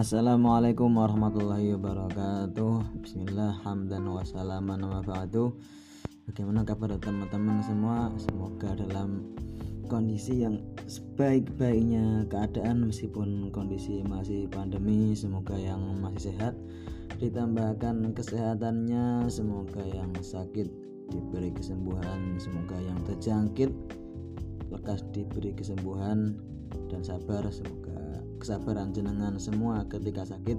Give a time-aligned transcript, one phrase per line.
[0.00, 3.04] Assalamualaikum warahmatullahi wabarakatuh.
[3.04, 5.52] Bismillah hamdan wa salaman wa ba'du.
[6.24, 8.08] Bagaimana kabar teman-teman semua?
[8.16, 9.28] Semoga dalam
[9.92, 10.56] kondisi yang
[10.88, 16.56] sebaik-baiknya keadaan Meskipun kondisi masih pandemi Semoga yang masih sehat
[17.20, 20.72] Ditambahkan kesehatannya Semoga yang sakit
[21.12, 23.68] diberi kesembuhan Semoga yang terjangkit
[24.72, 26.40] Lekas diberi kesembuhan
[26.90, 27.79] dan sabar semoga
[28.40, 30.56] kesabaran jenengan semua ketika sakit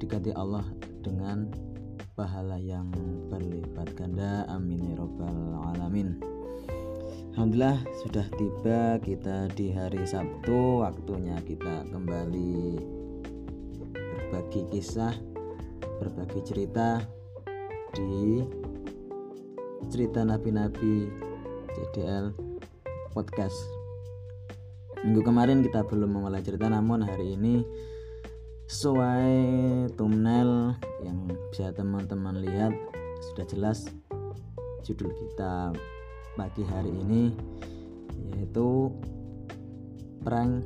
[0.00, 0.64] diganti Allah
[1.04, 1.52] dengan
[2.16, 2.88] pahala yang
[3.28, 4.48] berlipat ganda.
[4.48, 6.16] Amin ya robbal alamin.
[7.32, 10.84] Alhamdulillah sudah tiba kita di hari Sabtu.
[10.84, 12.80] Waktunya kita kembali
[13.92, 15.12] berbagi kisah
[16.00, 17.04] berbagi cerita
[17.92, 18.42] di
[19.92, 21.12] cerita nabi-nabi
[21.76, 22.32] JDL
[23.12, 23.81] podcast
[25.02, 27.66] minggu kemarin kita belum memulai cerita namun hari ini
[28.70, 29.34] sesuai
[29.98, 32.70] thumbnail yang bisa teman-teman lihat
[33.30, 33.90] sudah jelas
[34.86, 35.74] judul kita
[36.38, 37.34] pagi hari ini
[38.30, 38.94] yaitu
[40.22, 40.62] prank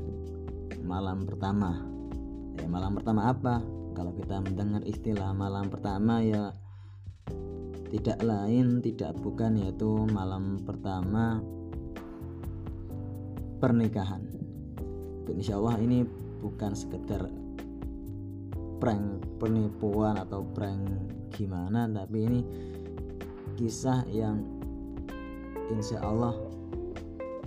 [0.85, 1.81] malam pertama.
[2.61, 3.65] Ya malam pertama apa?
[3.97, 6.53] Kalau kita mendengar istilah malam pertama ya
[7.89, 11.41] tidak lain tidak bukan yaitu malam pertama
[13.59, 14.23] pernikahan.
[15.27, 16.07] Insya Allah ini
[16.41, 17.29] bukan sekedar
[18.77, 20.85] prank penipuan atau prank
[21.33, 22.41] gimana tapi ini
[23.57, 24.45] kisah yang
[25.73, 26.37] insya Allah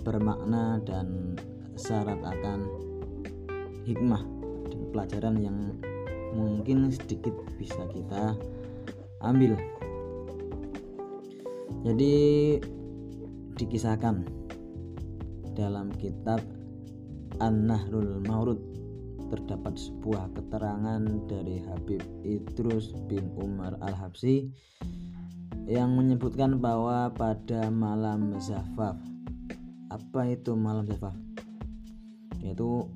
[0.02, 1.38] bermakna dan
[1.78, 2.66] syarat akan
[3.86, 4.22] hikmah
[4.68, 5.58] dan pelajaran yang
[6.34, 8.34] mungkin sedikit bisa kita
[9.22, 9.56] ambil.
[11.80, 12.14] Jadi
[13.56, 14.39] dikisahkan
[15.54, 16.40] dalam kitab
[17.40, 18.60] An-Nahrul Maurud.
[19.30, 24.50] Terdapat sebuah keterangan dari Habib Idrus bin Umar Al-Habsi
[25.70, 28.98] yang menyebutkan bahwa pada malam zafaf
[29.90, 31.14] apa itu malam zafaf
[32.42, 32.90] yaitu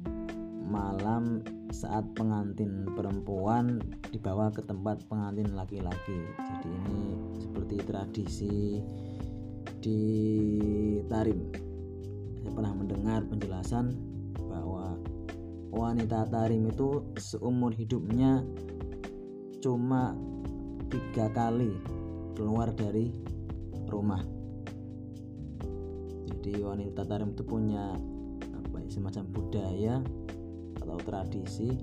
[0.67, 1.39] malam
[1.71, 3.79] saat pengantin perempuan
[4.11, 6.19] dibawa ke tempat pengantin laki-laki.
[6.39, 7.03] Jadi ini
[7.39, 8.59] seperti tradisi
[9.79, 10.01] di
[11.11, 11.64] Tarim
[12.45, 13.97] saya pernah mendengar penjelasan
[14.37, 15.01] bahwa
[15.73, 18.45] wanita tarim itu seumur hidupnya
[19.65, 20.13] cuma
[20.93, 21.73] tiga kali
[22.37, 23.17] keluar dari
[23.89, 24.21] rumah.
[26.29, 27.97] Jadi wanita tarim itu punya
[28.53, 29.95] apa ya, semacam budaya
[30.85, 31.81] atau tradisi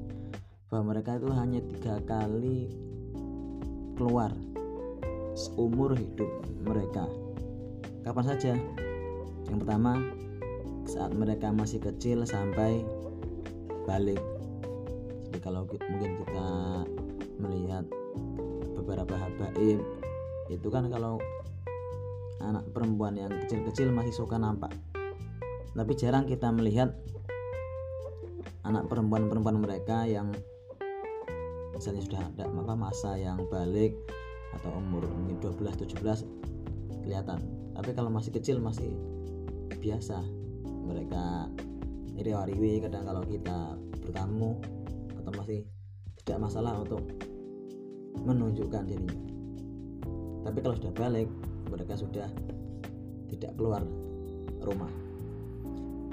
[0.70, 2.70] bahwa mereka itu hanya tiga kali
[3.98, 4.30] keluar
[5.34, 6.30] seumur hidup
[6.62, 7.10] mereka.
[8.06, 8.54] Kapan saja?
[9.50, 10.21] Yang pertama
[11.02, 12.86] saat mereka masih kecil sampai
[13.90, 14.22] balik.
[15.26, 16.50] Jadi kalau mungkin kita
[17.42, 17.90] melihat
[18.78, 19.82] beberapa habaib
[20.54, 21.18] itu kan kalau
[22.38, 24.70] anak perempuan yang kecil-kecil masih suka nampak.
[25.74, 26.94] Tapi jarang kita melihat
[28.62, 30.30] anak perempuan-perempuan mereka yang
[31.74, 33.98] misalnya sudah ada maka masa yang balik
[34.54, 35.10] atau umur
[35.42, 37.42] 12 17 kelihatan.
[37.74, 38.94] Tapi kalau masih kecil masih
[39.82, 40.41] biasa
[40.86, 41.50] mereka
[42.22, 44.62] riwa-riwi kadang kalau kita bertamu
[45.22, 45.66] atau masih
[46.22, 47.02] tidak masalah untuk
[48.22, 49.26] menunjukkan dirinya.
[50.46, 51.30] Tapi kalau sudah balik
[51.70, 52.28] mereka sudah
[53.32, 53.82] tidak keluar
[54.62, 54.92] rumah.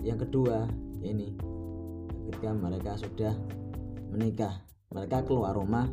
[0.01, 0.71] Yang kedua
[1.05, 1.37] ini
[2.29, 3.35] ketika mereka sudah
[4.09, 5.85] menikah mereka keluar rumah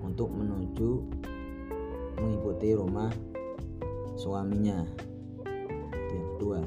[0.00, 1.04] untuk menuju
[2.16, 3.12] mengikuti rumah
[4.16, 4.80] suaminya.
[6.08, 6.60] Yang kedua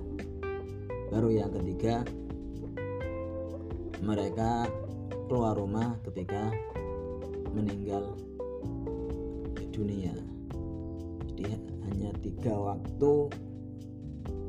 [1.09, 2.05] baru yang ketiga
[4.05, 4.69] mereka
[5.25, 6.53] keluar rumah ketika
[7.53, 8.13] meninggal
[9.73, 10.13] dunia.
[11.33, 11.55] Jadi
[11.89, 13.11] hanya tiga waktu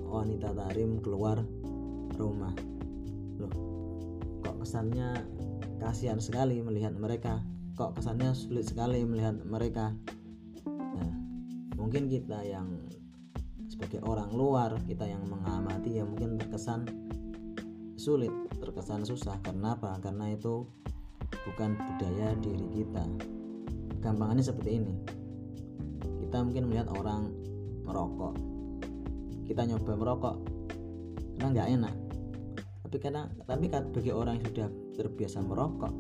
[0.05, 1.40] wanita tarim keluar
[2.19, 2.52] rumah.
[3.40, 3.52] Loh
[4.44, 5.25] kok kesannya
[5.81, 7.40] kasihan sekali melihat mereka?
[7.79, 9.96] Kok kesannya sulit sekali melihat mereka?
[10.69, 11.12] Nah
[11.81, 12.90] mungkin kita yang
[13.81, 16.85] sebagai orang luar kita yang mengamati ya mungkin terkesan
[17.97, 18.29] sulit
[18.61, 19.41] terkesan susah.
[19.41, 19.97] Karena apa?
[20.05, 20.69] Karena itu
[21.49, 23.09] bukan budaya diri kita.
[24.05, 24.93] Gampangannya seperti ini.
[26.21, 27.32] Kita mungkin melihat orang
[27.88, 28.37] merokok.
[29.49, 30.37] Kita nyoba merokok
[31.41, 31.94] karena nggak enak.
[32.85, 35.93] Tapi karena tapi bagi orang yang sudah terbiasa merokok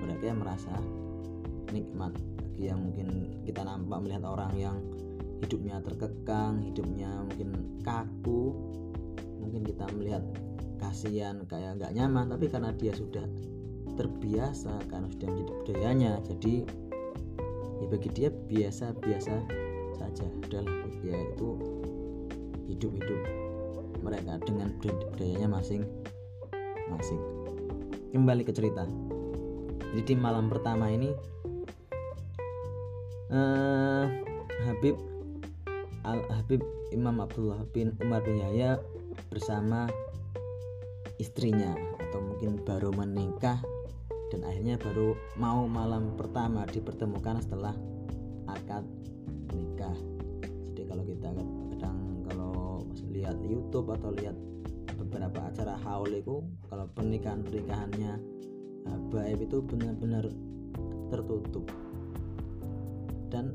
[0.00, 0.72] mereka merasa
[1.76, 2.16] nikmat.
[2.40, 4.80] Bagi yang mungkin kita nampak melihat orang yang
[5.42, 8.54] hidupnya terkekang hidupnya mungkin kaku.
[9.38, 10.24] Mungkin kita melihat
[10.78, 13.24] kasihan kayak nggak nyaman tapi karena dia sudah
[13.98, 16.54] terbiasa karena sudah menjadi budayanya jadi
[17.82, 19.34] ya bagi dia biasa-biasa
[19.98, 20.26] saja.
[20.46, 20.66] Adalah
[21.02, 21.48] ya itu
[22.68, 23.20] hidup-hidup
[24.02, 27.20] mereka dengan budayanya masing-masing.
[28.14, 28.84] Kembali ke cerita.
[29.88, 31.10] Jadi di malam pertama ini
[33.32, 34.04] eh,
[34.68, 35.07] Habib
[36.06, 36.62] Al Habib
[36.94, 38.78] Imam Abdullah bin Umar bin Yahya
[39.32, 39.90] bersama
[41.18, 41.74] istrinya
[42.08, 43.58] atau mungkin baru menikah
[44.30, 47.74] dan akhirnya baru mau malam pertama dipertemukan setelah
[48.46, 48.84] akad
[49.52, 49.96] nikah.
[50.72, 54.36] Jadi kalau kita kadang kalau lihat YouTube atau lihat
[55.00, 58.20] beberapa acara haul itu kalau pernikahan pernikahannya
[59.08, 60.28] baik itu benar-benar
[61.08, 61.64] tertutup.
[63.28, 63.52] Dan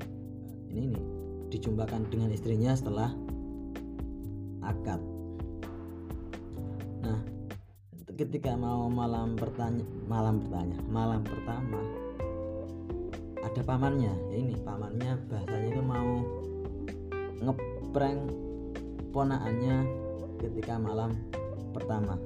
[0.70, 1.23] ini nih
[1.54, 3.14] dijumpakan dengan istrinya setelah
[4.66, 4.98] akad.
[7.06, 7.22] Nah
[8.18, 11.82] ketika mau malam pertanya malam bertanya malam pertama
[13.46, 14.14] ada pamannya.
[14.34, 16.10] Ya ini pamannya bahasanya itu mau
[17.44, 18.20] ngeprank
[19.14, 19.86] ponaannya
[20.42, 21.14] ketika malam
[21.70, 22.18] pertama.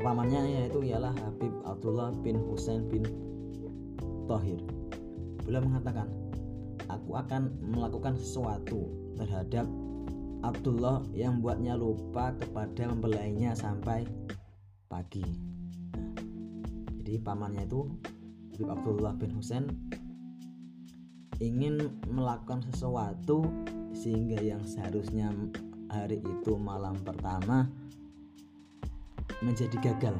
[0.00, 3.04] Pamannya yaitu ialah Habib Abdullah bin Husain bin
[4.24, 4.58] Tohir.
[5.44, 6.21] Beliau mengatakan
[6.92, 9.64] aku akan melakukan sesuatu terhadap
[10.42, 14.04] Abdullah yang membuatnya lupa kepada mempelainya sampai
[14.90, 15.24] pagi.
[15.96, 16.12] Nah,
[17.00, 17.88] jadi pamannya itu
[18.52, 19.66] Habib Abdullah bin Husain
[21.42, 23.42] ingin melakukan sesuatu
[23.90, 25.34] sehingga yang seharusnya
[25.90, 27.66] hari itu malam pertama
[29.42, 30.14] menjadi gagal.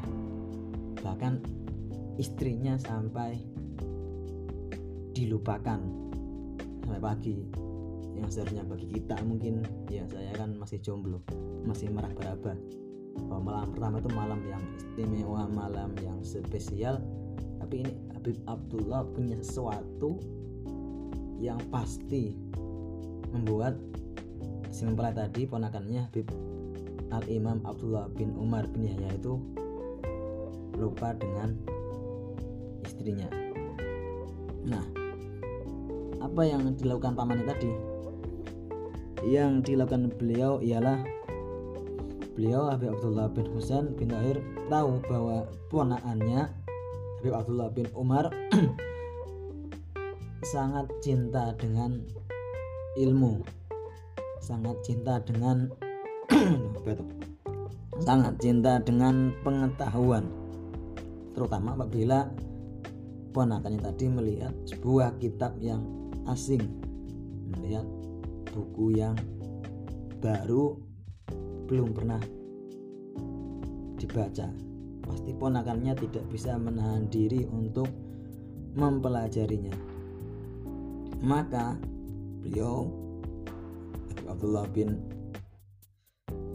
[1.06, 1.38] Bahkan
[2.18, 3.38] istrinya sampai
[5.14, 6.01] dilupakan
[6.92, 7.40] sampai pagi.
[8.12, 11.24] Yang seharusnya bagi kita mungkin ya saya kan masih jomblo
[11.64, 12.52] masih meraba-raba
[13.32, 17.00] bahwa malam pertama itu malam yang istimewa malam yang spesial.
[17.64, 20.20] Tapi ini Habib Abdullah punya sesuatu
[21.40, 22.36] yang pasti
[23.32, 23.80] membuat
[24.68, 26.28] si mempelai tadi ponakannya Habib
[27.08, 29.40] Al Imam Abdullah bin Umar bin Yahya itu
[30.76, 31.56] lupa dengan
[32.84, 33.32] istrinya.
[34.68, 35.01] Nah
[36.22, 37.70] apa yang dilakukan pamannya tadi?
[39.26, 41.02] Yang dilakukan beliau ialah
[42.32, 44.40] beliau Habib Abdullah bin Husain bin Tahir
[44.70, 46.48] tahu bahwa ponakannya
[47.20, 48.30] Habib Abdullah bin Umar
[50.54, 52.02] sangat cinta dengan
[52.98, 53.42] ilmu.
[54.42, 55.70] Sangat cinta dengan
[58.06, 60.26] sangat cinta dengan pengetahuan.
[61.32, 62.26] Terutama apabila
[63.32, 66.62] ponakannya tadi melihat sebuah kitab yang asing.
[67.56, 67.86] Melihat
[68.52, 69.16] buku yang
[70.22, 70.78] baru
[71.66, 72.22] belum pernah
[73.98, 74.48] dibaca.
[75.02, 77.90] Pasti ponakannya tidak bisa menahan diri untuk
[78.78, 79.74] mempelajarinya.
[81.22, 81.78] Maka
[82.42, 82.90] beliau
[84.26, 84.98] Abdullah bin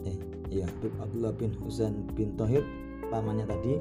[0.04, 0.18] eh
[0.52, 0.66] ya
[1.00, 2.64] Abdullah bin Husain bin Tohir
[3.08, 3.80] pamannya tadi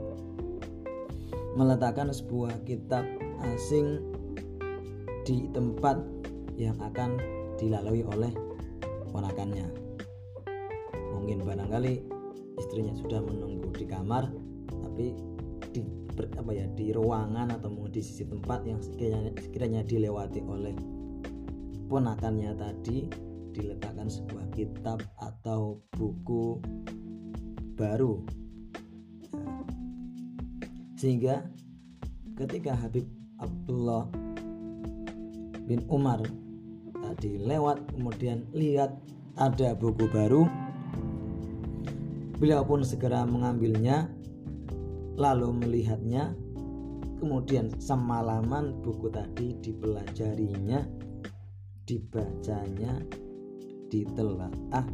[1.57, 3.03] meletakkan sebuah kitab
[3.55, 3.99] asing
[5.27, 5.99] di tempat
[6.55, 7.19] yang akan
[7.59, 8.31] dilalui oleh
[9.11, 9.67] ponakannya.
[11.19, 11.93] Mungkin barangkali
[12.55, 14.31] istrinya sudah menunggu di kamar,
[14.71, 15.11] tapi
[15.75, 15.83] di
[16.15, 20.73] apa ya di ruangan atau mungkin di sisi tempat yang sekiranya, sekiranya dilewati oleh
[21.91, 23.11] ponakannya tadi
[23.51, 26.57] diletakkan sebuah kitab atau buku
[27.75, 28.23] baru
[30.97, 31.45] sehingga
[32.33, 33.05] ketika Habib
[33.37, 34.09] Abdullah
[35.67, 36.23] bin Umar.
[36.97, 38.95] Tadi lewat kemudian lihat
[39.35, 40.47] ada buku baru.
[42.39, 44.07] Beliau pun segera mengambilnya
[45.19, 46.33] lalu melihatnya.
[47.17, 50.85] Kemudian semalaman buku tadi dipelajarinya
[51.89, 53.01] dibacanya
[53.89, 54.85] ditelaah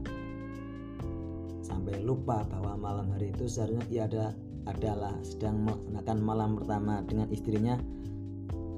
[1.64, 4.26] sampai lupa bahwa malam hari itu seharusnya ia ada
[4.68, 7.76] adalah sedang melaksanakan malam pertama dengan istrinya.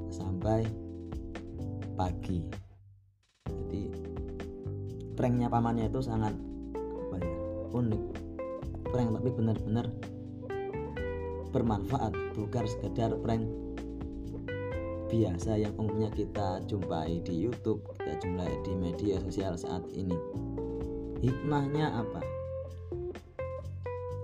[0.10, 0.66] Sampai
[1.96, 2.44] pagi.
[3.48, 3.82] Jadi
[5.16, 6.36] pranknya pamannya itu sangat
[6.76, 7.36] apa ya
[7.72, 8.04] unik.
[8.92, 9.88] Prank tapi benar-benar
[11.56, 13.48] bermanfaat bukan sekedar prank
[15.08, 20.20] biasa yang umumnya kita jumpai di YouTube kita jumpai di media sosial saat ini.
[21.24, 22.22] Hikmahnya apa?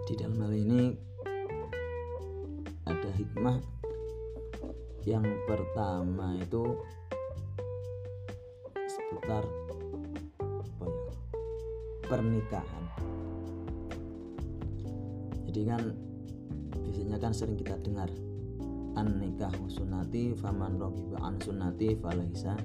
[0.05, 0.91] Di dalam hal ini
[2.83, 3.57] ada hikmah
[5.07, 6.77] yang pertama itu
[9.39, 11.05] apa ya,
[12.03, 12.83] pernikahan.
[15.47, 15.83] Jadi kan
[16.83, 18.11] biasanya kan sering kita dengar
[18.99, 22.59] an nikah sunnati faman raghiba an sunnati falaisa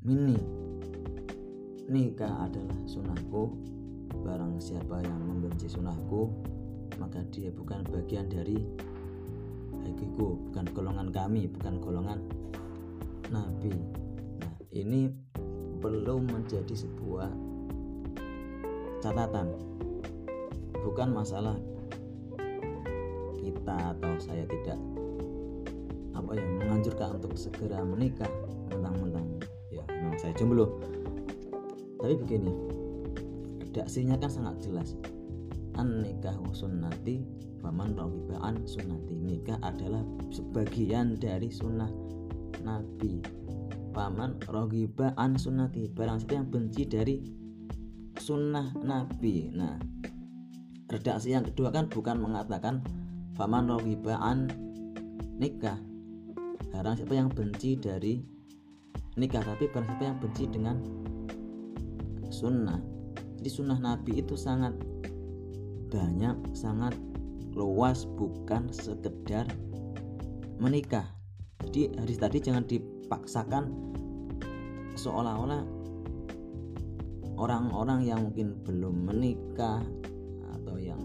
[0.00, 0.40] minni.
[1.84, 3.52] Nikah adalah sunnahku
[4.24, 6.32] barang siapa yang membenci sunnahku
[6.96, 8.56] maka dia bukan bagian dari
[9.84, 12.18] hakiku bukan golongan kami bukan golongan
[13.28, 13.74] nabi
[14.74, 15.06] ini
[15.78, 17.30] perlu menjadi sebuah
[18.98, 19.54] catatan.
[20.82, 21.56] Bukan masalah
[23.38, 24.76] kita atau saya tidak
[26.12, 28.28] apa yang menganjurkan untuk segera menikah
[28.74, 29.24] mentang-mentang.
[29.70, 30.82] Ya memang saya jomblo.
[32.02, 32.52] Tapi begini
[33.70, 34.98] redaksinya kan sangat jelas.
[35.78, 37.22] An nikah sunnati
[37.62, 39.14] faman ragibaan sunnati.
[39.14, 40.02] Nikah adalah
[40.34, 41.88] sebagian dari sunnah
[42.62, 43.20] nabi
[43.94, 45.86] paman ragibaan sunnati.
[45.86, 47.22] Barang siapa yang benci dari
[48.18, 49.54] sunnah nabi.
[49.54, 49.78] Nah
[50.90, 52.82] redaksi yang kedua kan bukan mengatakan
[53.38, 54.50] faman ragibaan
[55.38, 55.78] nikah.
[56.74, 58.18] Barang siapa yang benci dari
[59.14, 60.76] nikah tapi barang siapa yang benci dengan
[62.34, 62.82] sunnah.
[63.38, 64.74] Jadi sunnah nabi itu sangat
[65.94, 66.98] banyak sangat
[67.54, 69.46] luas bukan sekedar
[70.58, 71.06] menikah.
[71.62, 72.66] Jadi hadis tadi jangan
[73.04, 73.68] dipaksakan
[74.96, 75.60] seolah-olah
[77.36, 79.84] orang-orang yang mungkin belum menikah
[80.56, 80.98] atau yang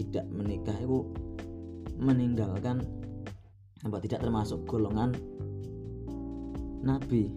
[0.00, 1.04] tidak menikah itu
[2.00, 2.80] meninggalkan
[3.84, 5.12] apa tidak termasuk golongan
[6.80, 7.28] nabi.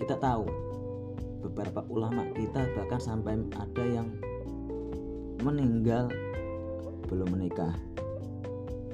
[0.00, 0.48] Kita tahu
[1.44, 4.08] beberapa ulama kita bahkan sampai ada yang
[5.44, 6.08] meninggal
[7.06, 7.76] belum menikah.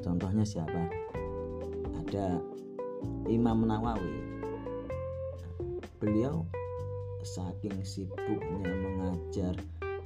[0.03, 1.09] Contohnya siapa
[2.09, 2.41] ada
[3.29, 4.25] Imam Nawawi.
[6.01, 6.49] Beliau
[7.21, 9.53] saking sibuknya mengajar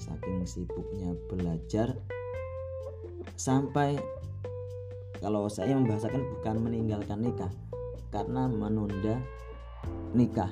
[0.03, 1.95] saking sibuknya belajar
[3.39, 4.03] sampai
[5.23, 7.53] kalau saya membahasakan bukan meninggalkan nikah
[8.11, 9.23] karena menunda
[10.11, 10.51] nikah.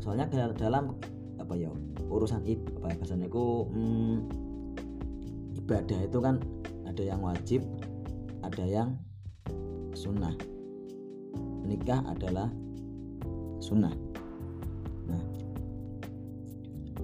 [0.00, 0.96] Soalnya dalam
[1.36, 1.68] apa ya
[2.08, 4.16] urusan ib apa ya, bahasanya itu hmm,
[5.60, 6.40] ibadah itu kan
[6.88, 7.60] ada yang wajib
[8.40, 8.96] ada yang
[10.00, 10.32] sunnah.
[11.68, 12.48] Nikah adalah
[13.60, 13.92] sunnah.
[15.04, 15.24] Nah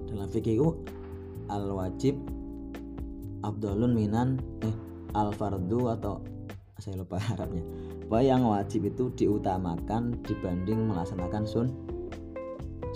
[0.09, 0.69] dalam fikih itu
[1.53, 2.17] al wajib
[3.45, 4.73] abdulun minan eh
[5.13, 6.25] al fardu atau
[6.81, 7.61] saya lupa Arabnya
[8.09, 11.67] bahwa yang wajib itu diutamakan dibanding melaksanakan sun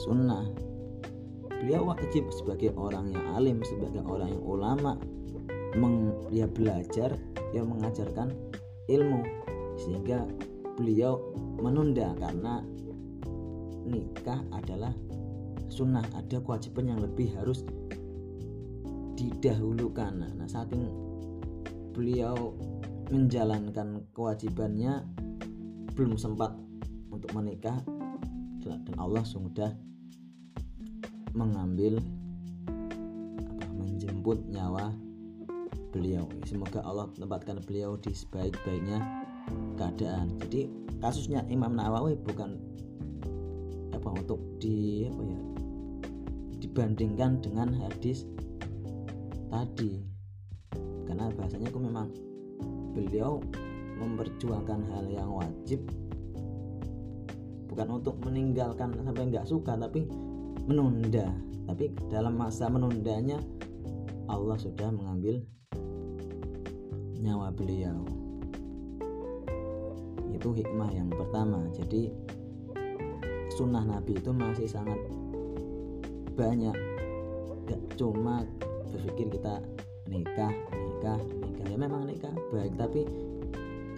[0.02, 0.50] sunnah.
[1.62, 4.98] Beliau wajib sebagai orang yang alim sebagai orang yang ulama
[5.78, 7.14] meng, dia belajar
[7.54, 8.34] yang mengajarkan
[8.90, 9.22] ilmu
[9.82, 10.30] sehingga
[10.78, 11.18] beliau
[11.58, 12.62] menunda karena
[13.86, 14.94] nikah adalah
[15.68, 16.06] sunnah.
[16.14, 17.66] Ada kewajiban yang lebih harus
[19.18, 20.22] didahulukan.
[20.38, 20.86] Nah saking
[21.92, 22.56] beliau
[23.12, 25.04] menjalankan kewajibannya
[25.94, 26.56] belum sempat
[27.12, 27.78] untuk menikah.
[28.62, 29.74] Dan Allah sudah
[31.34, 31.98] mengambil
[33.50, 34.94] apa, menjemput nyawa
[35.92, 36.30] beliau.
[36.46, 39.21] Semoga Allah tempatkan beliau di sebaik-baiknya
[39.76, 40.38] keadaan.
[40.46, 40.70] Jadi
[41.02, 42.58] kasusnya Imam Nawawi bukan
[43.92, 45.42] apa untuk di apa ya
[46.62, 48.30] dibandingkan dengan hadis
[49.50, 50.02] tadi.
[51.10, 52.08] Karena bahasanya aku memang
[52.94, 53.42] beliau
[54.00, 55.82] memperjuangkan hal yang wajib.
[57.68, 60.06] Bukan untuk meninggalkan sampai nggak suka tapi
[60.70, 61.28] menunda.
[61.66, 63.40] Tapi dalam masa menundanya
[64.30, 65.42] Allah sudah mengambil
[67.22, 68.21] nyawa beliau
[70.42, 71.62] itu hikmah yang pertama.
[71.78, 72.10] Jadi
[73.54, 74.98] sunnah Nabi itu masih sangat
[76.34, 76.74] banyak.
[77.70, 78.42] Gak cuma
[78.90, 79.62] berpikir kita
[80.10, 81.66] nikah nikah nikah.
[81.70, 83.06] Ya memang nikah baik tapi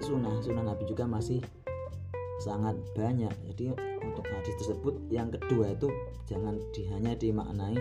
[0.04, 1.40] sunnah sunnah Nabi juga masih
[2.44, 3.32] sangat banyak.
[3.56, 3.72] Jadi
[4.04, 5.88] untuk hadis tersebut yang kedua itu
[6.28, 7.80] jangan di, hanya dimaknai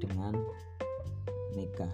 [0.00, 0.32] dengan
[1.52, 1.92] nikah.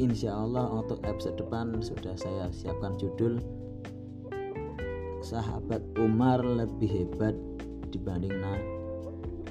[0.00, 3.40] Insya Allah untuk episode depan sudah saya siapkan judul
[5.20, 7.36] sahabat Umar lebih hebat
[7.92, 8.56] dibanding na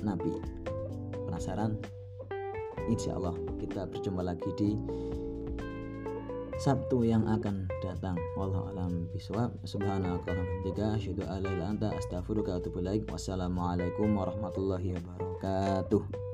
[0.02, 0.34] Nabi.
[1.30, 1.78] Penasaran?
[2.90, 4.74] Insya Allah kita berjumpa lagi di
[6.62, 8.14] Sabtu yang akan datang.
[8.38, 9.50] Wallahu alam bisawab.
[9.66, 13.10] Subhanakallahumma asyhadu an la ilaha illa anta astaghfiruka wa atubu ilaik.
[13.10, 16.31] Wassalamualaikum warahmatullahi wabarakatuh.